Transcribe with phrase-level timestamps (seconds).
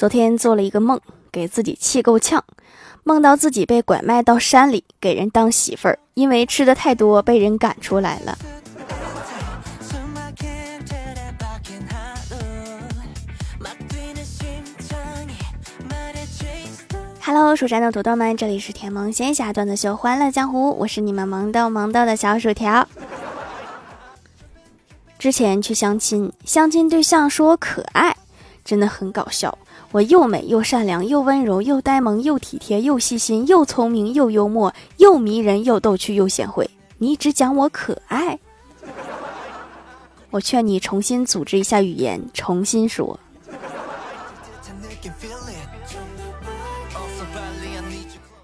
[0.00, 0.98] 昨天做了一个梦，
[1.30, 2.42] 给自己气够呛。
[3.04, 8.38] 梦到自己被拐卖到山里，给人当媳妇儿，因为吃的太多，被人赶出来了。
[17.20, 22.88] Hello，蜀山的土豆们，这里是甜萌仙侠段子秀《欢乐江湖》，我是你们萌豆萌豆的小薯条。
[25.18, 28.16] 之前去相亲，相亲对象说我可爱，
[28.70, 29.58] 真的很搞笑。
[29.90, 36.70] 我又美又善良又温柔又呆萌又体贴又细心又聪明又幽默又迷人又逗趣又贤惠。
[36.98, 38.38] 你只讲我可爱，
[40.30, 43.18] 我劝你重新组织一下语言，重新说。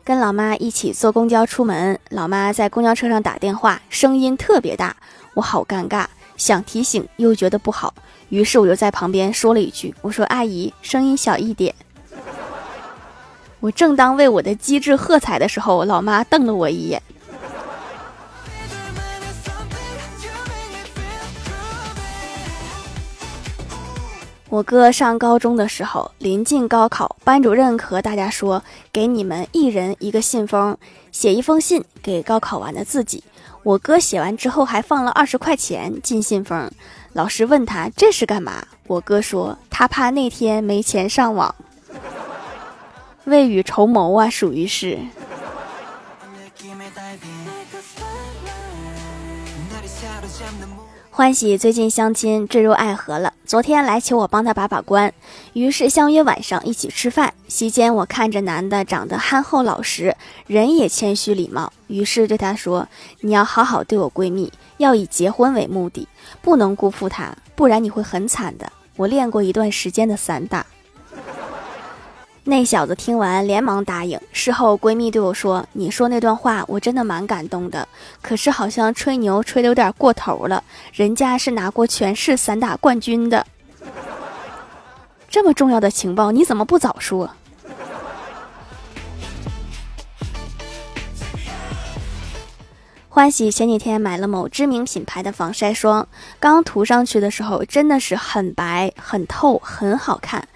[0.02, 4.96] 跟老妈一起坐公交出门，老妈在公交车上打电话，声音特别大，
[5.34, 6.06] 我好尴尬，
[6.36, 7.94] 想提醒又觉得不好。
[8.28, 11.74] 于是我就在旁边说了一句：“我说阿姨，声音小一点。”
[13.60, 17.02] 我正当为我的机智喝彩的时候，老妈瞪了我一眼。
[24.48, 30.76] 我哥上高中的时候，临近高考，班主任和大家说：“给你们一人一个信封，
[31.10, 33.24] 写一封信给高考完的自己。”
[33.66, 36.70] 我哥写完之后还放了二十块钱进信封。
[37.14, 38.64] 老师问他这是干嘛？
[38.86, 41.52] 我哥说他怕那天没钱上网，
[43.24, 45.00] 未雨绸缪啊，属于是。
[51.10, 55.12] 欢喜最近相亲坠入爱河了，昨天来求我帮他把把关，
[55.52, 57.32] 于是相约晚上一起吃饭。
[57.46, 60.16] 席间我看着男的长得憨厚老实，
[60.48, 62.88] 人也谦虚礼貌，于是对他说
[63.22, 66.08] ：“你要好好对我闺蜜，要以结婚为目的，
[66.42, 70.66] 不能辜负她，不然你会很惨的。”我练过一段时间的散打。
[72.48, 74.20] 那小子听完，连忙答应。
[74.32, 77.88] 事后，闺蜜对我说：“你说那段话，我真的蛮感动的。
[78.22, 80.62] 可是好像吹牛吹的有点过头了，
[80.92, 83.44] 人家是拿过全市散打冠军的。
[85.28, 87.28] 这么重要的情报，你怎么不早说？”
[93.08, 96.06] 欢喜前几天买了某知名品牌的防晒霜，
[96.38, 100.46] 刚涂上去的时候，真的是很白、很透、很好看。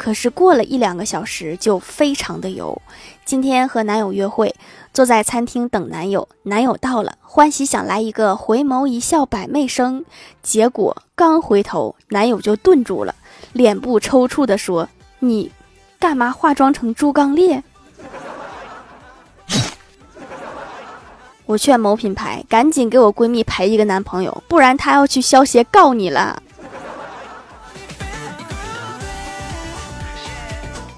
[0.00, 2.80] 可是过了一两个小时就非常的油。
[3.26, 4.54] 今天和男友约会，
[4.94, 10.06] 坐在餐厅等男友，男友到了，欢喜想来一个回眸一笑百媚生，
[10.42, 13.14] 结果刚回头，男友就顿住了，
[13.52, 14.88] 脸部抽搐的说
[15.20, 15.52] ：“你
[15.98, 17.62] 干嘛化妆成猪刚鬣？”
[21.44, 26.42] 我劝某品牌赶紧给我闺蜜陪一个男朋友，不然她要去消协告你了。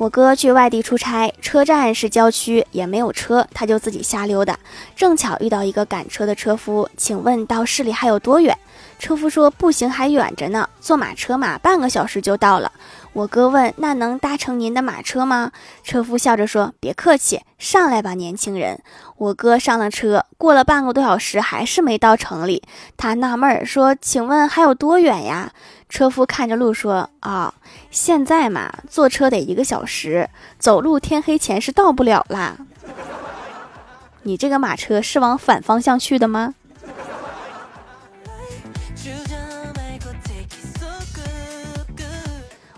[0.03, 4.59] 我哥去外地出差，车站是郊区，也没有车，他就自己瞎溜达。
[4.97, 8.59] 正巧遇到一个赶车的车夫，请问到市里还有多远？
[8.99, 12.73] 车夫说步行还远着呢，坐马车嘛，半个小时就到了。
[13.15, 15.53] 我哥问那能搭乘您的马车吗？
[15.83, 18.81] 车夫笑着说别客气，上来吧，年轻人。
[19.19, 22.63] 我哥上了车，过了半个多小时还是没到城里，
[22.97, 25.53] 他纳闷儿说请问还有多远呀？
[25.91, 27.53] 车夫看着路说：“啊，
[27.91, 32.57] 现在嘛，坐车得一个小时，走路天黑前是到不了啦。
[34.23, 36.55] 你这个马车是往反方向去的吗？”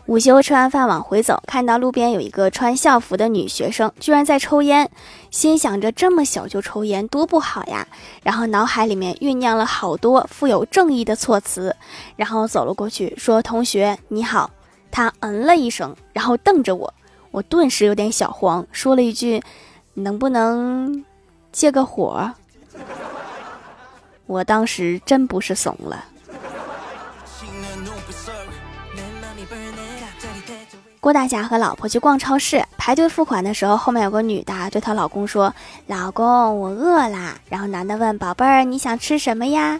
[0.06, 4.90] 午休吃完饭往回走，看到路边有一个穿校服的女学生，居然在抽烟，
[5.30, 7.88] 心想着这么小就抽烟多不好呀。
[8.22, 11.74] 然后脑海里面酝酿了好多富有正义的措辞，
[12.16, 14.50] 然后走了过去，说：“同学你好。”
[14.92, 16.92] 她嗯了一声，然后瞪着我，
[17.30, 19.42] 我顿时有点小慌，说了一句
[19.94, 21.02] ：“能不能
[21.50, 22.30] 借个火？”
[24.26, 26.04] 我当时真不是怂了。
[31.04, 35.54] 郭大侠和老婆去逛超市，排队付款的时候，后面有个女的对她老公说
[35.86, 39.78] ：“老公，我饿啦。”然后男的问：“宝贝儿，你想吃什么呀？”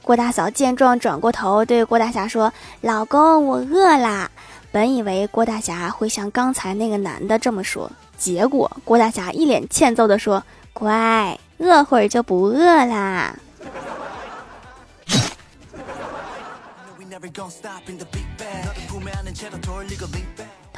[0.00, 2.52] 郭大嫂见状，转过头对郭大侠说
[2.82, 4.30] ：“老公，我饿啦。”
[4.70, 10.40] 本以为郭大侠会像刚才那个男的这么说，结果郭大侠一脸欠揍的说
[10.72, 13.34] ：“乖，饿会儿就不饿啦。”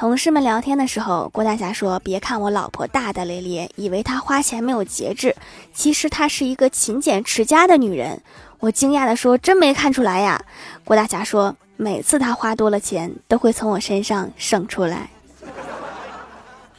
[0.03, 5.33] 同事们聊天的时候，郭大侠说：“别看我老婆大大咧咧，以为她花钱没有节制，
[5.73, 8.21] 其实她是一个勤俭持家的女人。”
[8.59, 10.43] 我惊讶地说：“真没看出来呀？”
[10.83, 15.09] 郭大侠说：“每次她花多了钱，都会从我身上省出来。”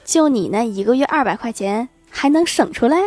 [0.05, 2.99] 就你那一个月二百块钱还能省出来？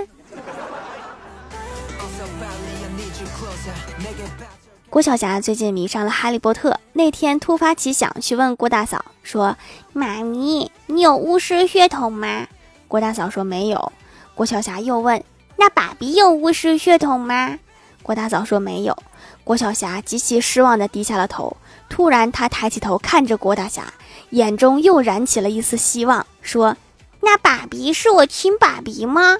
[4.89, 9.57] 郭晓霞最近迷上了哈利波特，那天突发奇想去问郭大嫂说
[9.92, 12.48] ：“妈咪，你有巫师血统吗？”
[12.88, 13.92] 郭大嫂说没有。
[14.34, 15.22] 郭晓霞又问
[15.57, 17.60] ：“那爸比有巫师血统吗？”
[18.01, 18.98] 郭大嫂说没有。
[19.44, 21.57] 郭晓霞极其失望地低下了头。
[21.89, 23.94] 突然，她抬起头看着郭大侠，
[24.30, 26.78] 眼中又燃起了一丝希望，说
[27.19, 29.38] ：“那爸比是我亲爸比吗？”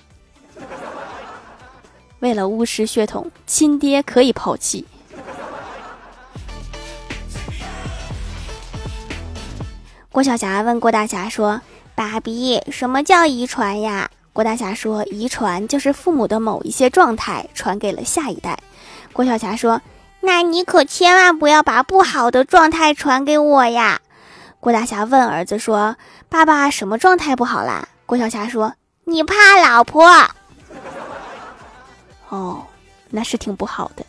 [2.20, 4.86] 为了巫师血统，亲爹可以抛弃。
[10.18, 11.62] 郭晓霞问郭大侠说
[11.94, 18.58] ：“爸比，什么叫遗传呀？”郭大侠说：“遗传就是父母的某一些状态传给了下一代。”
[19.14, 19.80] 郭晓霞说
[20.22, 24.02] ：“那你可千万不要把不好的状态传给我呀！”
[24.60, 25.96] 郭大侠问儿子说
[26.30, 28.74] ：“爸爸，什么状态不好啦？”郭晓霞说
[29.06, 30.04] ：“你怕老婆。
[32.30, 32.66] ”哦，
[33.12, 34.04] 那是挺不好的。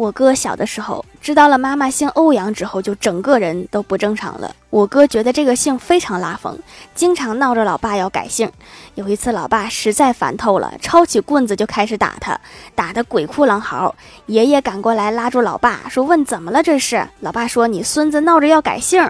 [0.00, 4.56] 我哥小的时候知道了妈妈姓欧阳之后，就整个人都不正常了。
[4.70, 6.58] 我哥觉得这个姓非常拉风，
[6.94, 8.50] 经常闹着老爸要改姓。
[8.94, 12.40] 有一次，老爸实在烦透了，抄起棍子就开始打他，
[12.74, 13.94] 打得鬼哭狼嚎。
[14.24, 16.62] 爷爷赶过来拉住老爸，说：“问怎么了？
[16.62, 19.06] 这是？”老爸说：“你孙子闹着要改姓。”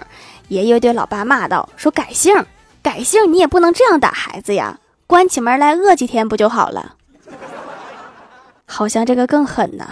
[0.49, 2.35] 爷爷对老爸骂道：“说改姓，
[2.81, 4.77] 改姓你也不能这样打孩子呀！
[5.07, 6.95] 关起门来饿几天不就好了？”
[8.67, 9.87] 好像这个更狠呢。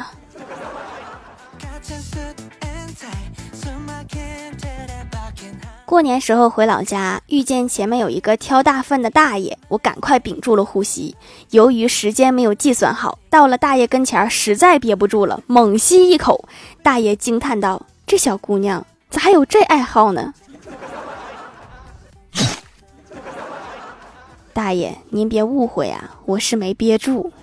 [5.86, 11.16] 过年时候回老家，遇见前面有一个挑大粪的大爷，我赶快屏住了呼吸。
[11.50, 16.48] 由于时间没有计算好，到了大爷跟前，实在憋不住了，猛吸一口。
[16.84, 20.32] 大爷惊叹道：“这小姑娘咋还有这爱好呢？”
[24.54, 27.34] 大爷，您别误会啊，我是没憋住。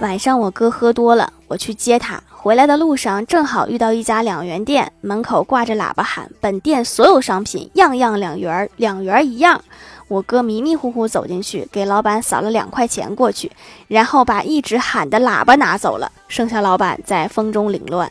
[0.00, 2.22] 晚上我哥喝多了，我去接他。
[2.30, 9.60] 回来的路上正好遇到一家两元店，门口挂着喇叭喊：“本店所有商品样样两元，两元一样。”
[10.06, 13.50] 我哥迷迷糊糊走进去，给老板扫了两块钱过去，
[13.88, 18.10] 然后把一直喊的喇叭拿走了，剩下老板在风中凌乱。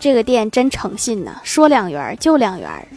[0.00, 2.88] 这个店真诚信呢，说两元就两元。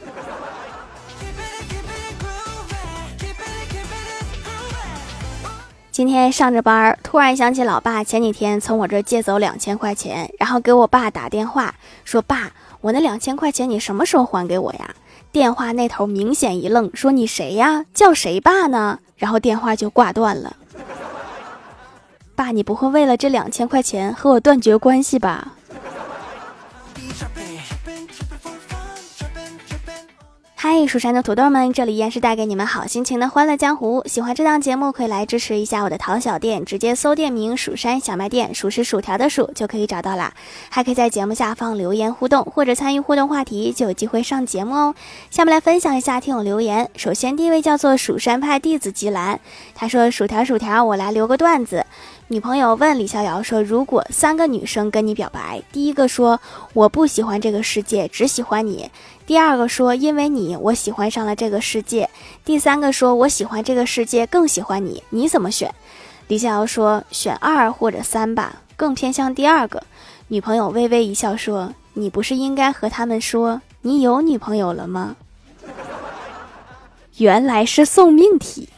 [5.97, 11.73] 今天上着班，突然想起老爸前几天从我这借走两千块钱，然后给我爸打电话
[12.05, 12.51] 说：“爸，
[12.81, 14.93] 我那两千块钱你什么时候还给我呀？”
[15.33, 17.83] 电话那头明显一愣，说：“你谁呀？
[17.95, 20.55] 叫谁爸呢？”然后电话就挂断了。
[22.35, 25.53] 爸，你不会为了这两千块钱和我断绝关系吧？
[30.59, 34.01] 嗨，蜀山的土豆们，这里依然是带给你们好心情的欢乐江湖。
[34.07, 40.33] 喜欢这档节目，可以来支持一下我的淘小店，直接搜店名“蜀山小卖店”，数是薯条的数就可以找到啦。
[40.69, 44.95] 还可以在节目下方留言互动，或者参与互动话题，就有机会上节目哦。
[45.29, 46.89] 下面来分享一下听友留言。
[46.95, 49.39] 首先第一位叫做蜀山派弟子吉兰，
[49.75, 51.85] 他说：“薯条薯条，我来留个段子。”
[52.29, 56.41] 女朋友问李逍遥说：“如果三个女生跟你表白，第一个说
[56.73, 58.89] 我不喜欢这个世界，只喜欢你；
[59.27, 62.07] 第二个说因为你我喜欢上了这个世界；
[62.45, 65.75] 第三个说我喜欢这个世界，更喜欢你，你怎么选？”
[66.29, 69.83] 李逍遥说：“选二或者三吧，更偏向第二个。”
[70.29, 75.17] 女朋友微微一笑说：“你不是应该和他们说你有女朋友了吗？”
[77.17, 78.69] 原来是送命题。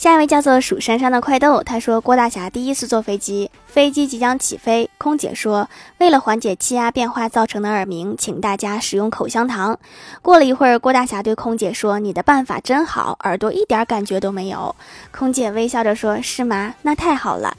[0.00, 9.78] 下一位叫做蜀山山的快豆，他说郭大侠第一次坐飞机，飞机即将起飞，空姐说为了缓解气压变化造成的耳鸣，请大家使用口香糖。
[10.22, 14.74] 过了一会儿，郭大侠对空姐说：“你的办法真好，耳朵一点感觉都没有。”
[15.12, 16.74] 空姐微笑着说：“是吗？
[16.80, 17.54] 那太好了。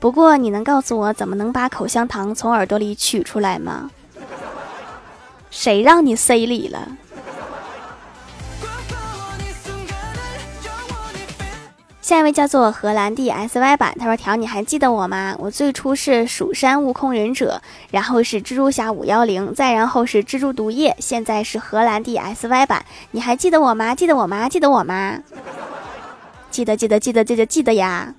[0.00, 3.88] 不过你能告诉我怎么能把口香糖从耳朵里取出来吗？
[5.52, 6.88] 谁让你塞里了？”
[12.06, 15.34] 下一位叫做荷兰弟 S Y 版，他说：“条，你还记得我吗？
[15.40, 17.60] 我最初是蜀山悟空忍者，
[17.90, 22.84] 然后是蜘蛛侠五幺零，再然后是蜘蛛毒液，现在是荷兰弟 S Y 版。
[23.10, 23.92] 你还记得我吗？
[23.92, 24.48] 记得我吗？
[24.48, 25.18] 记得我吗？
[26.48, 28.14] 记得，记得，记得，记得，记得呀！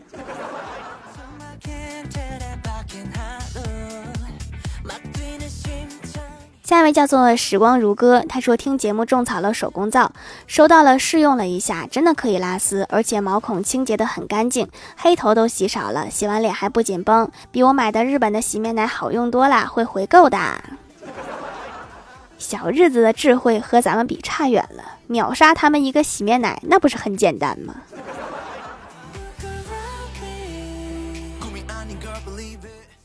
[6.67, 10.11] 下一位叫做时光如歌，他说听节目种草了手工皂，
[10.47, 20.37] 收到了试用了一下，真的可以拉丝，而且毛孔清洁的很干净，黑头都洗少了，洗完脸还不紧绷，比我买的日本的洗面奶好用多了，会回购的。
[22.37, 27.75] 小日子的智慧和咱们比差远了，秒杀他们一个洗面奶，那不是很简单吗？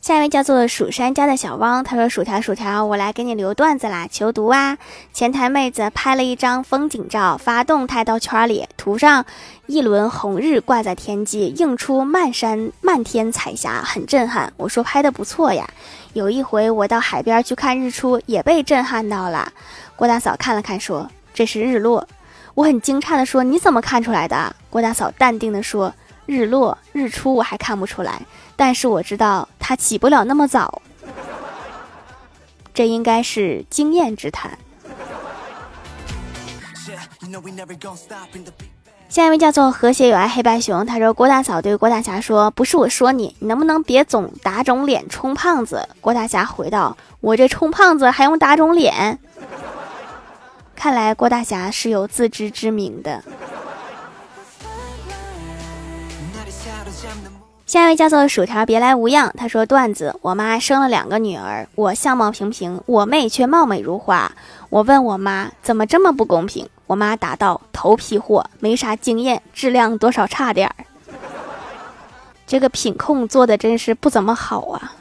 [0.03, 4.77] 下一位叫做蜀山家的小汪，他说：“薯条薯条，我来给你留段子啦，求读啊！
[5.13, 9.25] 前台妹子拍了一张风景照，发动态到圈里，涂上
[9.67, 14.53] 一轮红日挂在天际，映出漫山漫天彩霞，很震撼。
[14.57, 15.71] 我说拍的不错呀。
[16.15, 19.53] 有一回我到海边去看日出，也被震撼到了。
[19.95, 22.09] 郭大嫂看了看，说这是日落。
[22.55, 24.57] 我很惊诧的说你怎么看出来的？
[24.69, 25.95] 郭大嫂淡定的说。”
[26.27, 28.23] 日落日出我还看不出来，
[28.57, 30.83] 但是我知道他起不了那么早，
[32.73, 34.59] 这应该是经验之谈。
[39.09, 49.19] 下一位叫做和谐有爱黑白熊，他说郭大嫂对郭大侠说：“不是我说你，你能不能别总打肿脸充胖子？”郭大侠回道：“我这充胖子还用打肿脸？”
[50.75, 53.23] 看来郭大侠是有自知之明的。
[57.73, 59.33] 下一位叫做薯条，别来无恙。
[59.35, 64.31] 他说段子：我妈生了两个女儿，我相貌平平，我妹却貌美如花。
[64.69, 70.75] 我问我妈怎么这么不公平，我妈答道：头批货，没啥经验，质量多少差点儿。
[72.47, 74.93] 这个品控做的真是不怎么好啊。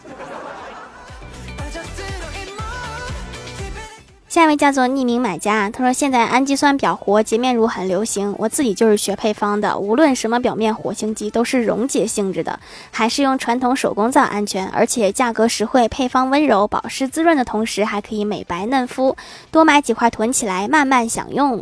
[4.32, 9.78] 下一位叫做匿名买家，他说：“现在氨基酸表活洁面乳很流行，我自己就是学配方的。
[9.78, 12.58] 无论什么表面活性剂，都是溶解性质的，
[12.92, 19.18] 还是用传统手工皂安全，而且价格实惠，配方温柔，保湿滋润的同时还可以美白嫩肤。
[19.52, 21.62] 多买几块囤起来，慢慢享用。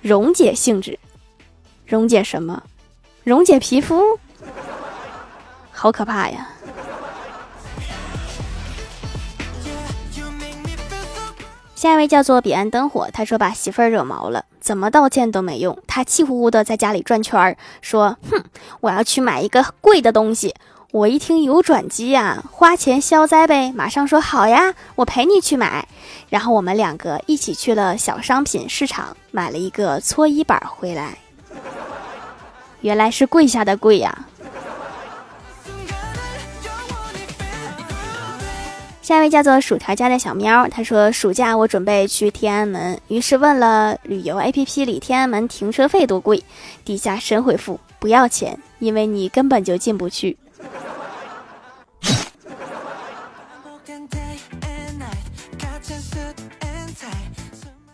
[0.00, 0.98] 溶解性质，
[1.84, 2.62] 溶解什么？
[3.22, 4.02] 溶解皮肤？
[5.72, 6.48] 好可怕呀！”
[11.82, 18.40] 下一位叫做彼岸灯火，他说把媳妇儿惹毛了，怎么道歉都没用，他气呼呼的在家里转圈儿，说：“哼，
[18.82, 20.54] 我要去买一个贵的东西。”
[20.92, 25.88] 我一听有转机呀，花钱消灾呗，马上说好呀，我陪你去买。
[26.28, 31.18] 然后我们两个一起去了小商品市场，买了一个搓衣板回来，
[32.82, 34.26] 原来是跪下的跪呀。
[39.02, 46.44] 下一位叫做薯条家的小喵，他说：“暑假我准备去天安门，于是问了旅游 APP 里天安门停车费多贵，
[46.84, 50.38] 底下神回复不要钱，因为你根本就进不去。”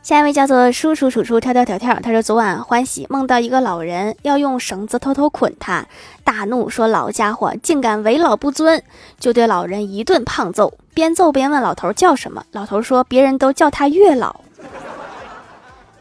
[0.03, 5.87] 下一位叫做叔叔叔叔跳跳跳跳，他说昨晚欢喜梦到一个老人要用绳子偷偷捆他，
[6.23, 8.83] 大怒说老家伙竟敢为老不尊，
[9.19, 14.41] 就对老人一顿胖揍，边揍边问老头叫什么，老头说别人都叫他月老。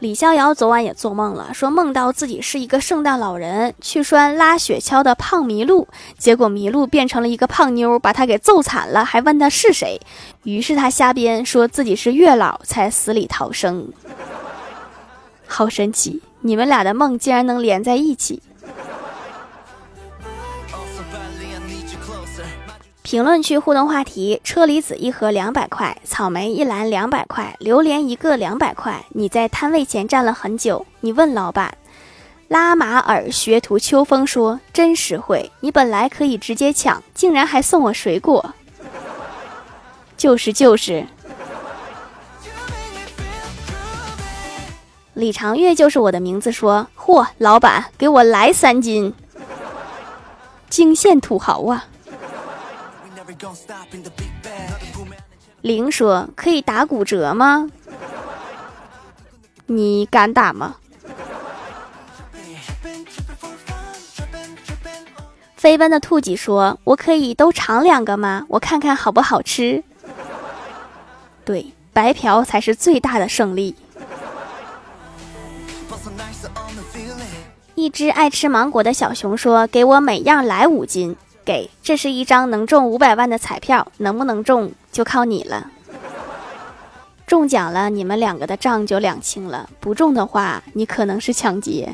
[0.00, 5.86] 李逍遥昨晚也做梦了，说梦到自己是一个圣诞老人去拴拉雪橇的胖麋鹿，
[6.18, 10.00] 结果麋鹿变成了一个胖妞，把他给揍惨了，还问他是谁。
[10.42, 13.92] 于是他瞎编，说自己是月老，才死里逃生。
[15.46, 18.42] 好神奇，你们俩的梦竟然能连在一起。
[23.08, 29.02] 评论区互动话题：车厘子一盒两百块，草莓一篮两百块，榴莲一个两百块。
[29.14, 31.74] 你在摊位前站了很久，你问老板
[32.48, 38.54] ：“拉马尔学徒秋风说真实惠，你本来可以直接抢，竟然还送我水果。”
[40.18, 41.06] 就是就是。
[45.14, 49.14] 李长月就是我的名字，说：“嚯，老板给我来三斤，
[50.68, 51.86] 惊现土豪啊！”
[55.60, 57.68] 玲说：“可以打骨折吗？
[59.66, 60.76] 你敢打吗？”
[65.56, 68.46] 飞奔的兔几说：“我可以都尝两个吗？
[68.48, 69.82] 我看看好不好吃。”
[71.44, 73.74] 对，白嫖才是最大的胜利。
[77.74, 81.16] 一只爱吃芒果的小熊说：“给我每样来五斤。”
[81.48, 85.70] 给，这是一张能中五百万的彩票，能不能中就靠你了。
[87.26, 91.90] 中奖了，你们两个的账就两清了；不中的话，你可能是抢劫。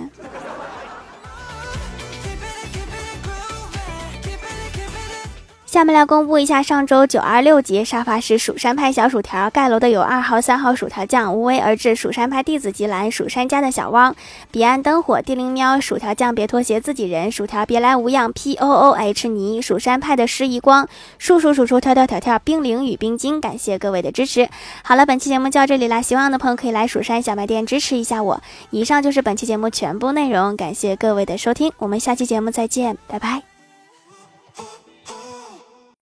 [5.74, 14.14] 下面来公布一下上周九二六级沙发是蜀山派小薯条，盖楼的有二号、三号薯条酱，无为而治蜀山派弟子吉兰，蜀山家的小汪，
[14.52, 20.86] 彼岸灯火，地灵喵，薯条酱别拖鞋，自己人，薯条别来无恙，P O O H 泥，蜀山派的诗怡光，
[21.18, 24.48] 数数数数跳跳跳跳，冰凌与冰晶，感谢各位的支持。
[24.84, 28.40] 好了，本期节目就到这里啦，喜欢的朋友可以来蜀山小卖店支持一下我。
[28.70, 33.53] 以上就是本期节目全部内容，感谢各位的收听，我们下期节目再见，拜拜。